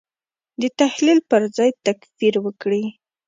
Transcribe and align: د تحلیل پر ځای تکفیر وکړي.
د 0.61 0.63
تحلیل 0.79 1.19
پر 1.29 1.41
ځای 1.57 1.69
تکفیر 1.85 2.33
وکړي. 2.45 2.83